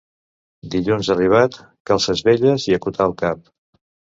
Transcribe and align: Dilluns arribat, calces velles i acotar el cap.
Dilluns 0.75 1.09
arribat, 1.15 1.59
calces 1.91 2.25
velles 2.31 2.69
i 2.73 2.77
acotar 2.79 3.09
el 3.11 3.17
cap. 3.25 3.45